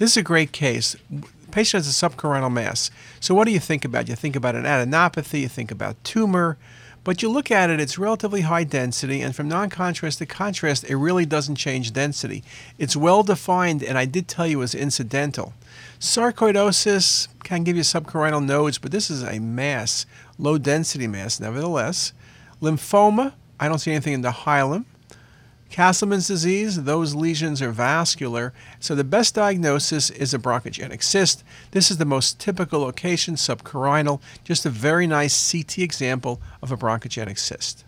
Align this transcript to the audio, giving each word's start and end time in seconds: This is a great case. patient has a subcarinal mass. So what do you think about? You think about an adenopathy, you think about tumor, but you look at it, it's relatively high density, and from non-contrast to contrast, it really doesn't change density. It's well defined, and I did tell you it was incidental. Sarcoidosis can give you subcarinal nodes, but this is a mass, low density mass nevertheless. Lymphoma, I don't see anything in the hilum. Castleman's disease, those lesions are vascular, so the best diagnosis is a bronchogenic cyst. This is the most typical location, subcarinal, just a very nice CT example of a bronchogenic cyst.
This 0.00 0.12
is 0.12 0.16
a 0.16 0.22
great 0.22 0.50
case. 0.50 0.96
patient 1.50 1.84
has 1.84 2.02
a 2.02 2.08
subcarinal 2.08 2.50
mass. 2.50 2.90
So 3.20 3.34
what 3.34 3.44
do 3.44 3.50
you 3.50 3.60
think 3.60 3.84
about? 3.84 4.08
You 4.08 4.14
think 4.14 4.34
about 4.34 4.54
an 4.54 4.64
adenopathy, 4.64 5.42
you 5.42 5.48
think 5.48 5.70
about 5.70 6.02
tumor, 6.04 6.56
but 7.04 7.20
you 7.20 7.28
look 7.28 7.50
at 7.50 7.68
it, 7.68 7.80
it's 7.80 7.98
relatively 7.98 8.40
high 8.40 8.64
density, 8.64 9.20
and 9.20 9.36
from 9.36 9.46
non-contrast 9.46 10.16
to 10.16 10.24
contrast, 10.24 10.84
it 10.84 10.96
really 10.96 11.26
doesn't 11.26 11.56
change 11.56 11.92
density. 11.92 12.42
It's 12.78 12.96
well 12.96 13.22
defined, 13.22 13.82
and 13.82 13.98
I 13.98 14.06
did 14.06 14.26
tell 14.26 14.46
you 14.46 14.60
it 14.60 14.60
was 14.60 14.74
incidental. 14.74 15.52
Sarcoidosis 15.98 17.28
can 17.44 17.62
give 17.62 17.76
you 17.76 17.82
subcarinal 17.82 18.42
nodes, 18.42 18.78
but 18.78 18.92
this 18.92 19.10
is 19.10 19.22
a 19.22 19.38
mass, 19.38 20.06
low 20.38 20.56
density 20.56 21.08
mass 21.08 21.38
nevertheless. 21.38 22.14
Lymphoma, 22.62 23.34
I 23.60 23.68
don't 23.68 23.80
see 23.80 23.90
anything 23.90 24.14
in 24.14 24.22
the 24.22 24.30
hilum. 24.30 24.86
Castleman's 25.70 26.26
disease, 26.26 26.82
those 26.82 27.14
lesions 27.14 27.62
are 27.62 27.70
vascular, 27.70 28.52
so 28.80 28.96
the 28.96 29.04
best 29.04 29.36
diagnosis 29.36 30.10
is 30.10 30.34
a 30.34 30.38
bronchogenic 30.38 31.00
cyst. 31.00 31.44
This 31.70 31.92
is 31.92 31.98
the 31.98 32.04
most 32.04 32.40
typical 32.40 32.80
location, 32.80 33.36
subcarinal, 33.36 34.20
just 34.42 34.66
a 34.66 34.70
very 34.70 35.06
nice 35.06 35.52
CT 35.52 35.78
example 35.78 36.42
of 36.60 36.72
a 36.72 36.76
bronchogenic 36.76 37.38
cyst. 37.38 37.78